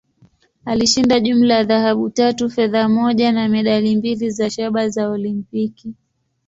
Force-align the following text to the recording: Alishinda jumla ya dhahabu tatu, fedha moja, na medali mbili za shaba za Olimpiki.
Alishinda 0.65 1.19
jumla 1.19 1.53
ya 1.55 1.63
dhahabu 1.63 2.09
tatu, 2.09 2.49
fedha 2.49 2.89
moja, 2.89 3.31
na 3.31 3.49
medali 3.49 3.95
mbili 3.95 4.29
za 4.29 4.49
shaba 4.49 4.89
za 4.89 5.09
Olimpiki. 5.09 5.93